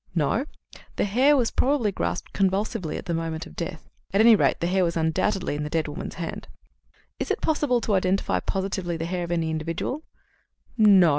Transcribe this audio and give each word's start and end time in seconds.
"No. 0.15 0.45
The 0.95 1.05
hair 1.05 1.37
was 1.37 1.51
probably 1.51 1.91
grasped 1.91 2.33
convulsively 2.33 2.97
at 2.97 3.05
the 3.05 3.13
moment 3.13 3.45
of 3.45 3.55
death. 3.55 3.87
At 4.11 4.19
any 4.19 4.35
rate, 4.35 4.59
the 4.59 4.65
hair 4.65 4.83
was 4.83 4.97
undoubtedly 4.97 5.53
in 5.53 5.61
the 5.61 5.69
dead 5.69 5.87
woman's 5.87 6.15
hand." 6.15 6.47
"Is 7.19 7.29
it 7.29 7.39
possible 7.39 7.79
to 7.81 7.93
identify 7.93 8.39
positively 8.39 8.97
the 8.97 9.05
hair 9.05 9.23
of 9.23 9.31
any 9.31 9.51
individual?" 9.51 10.01
"No. 10.75 11.09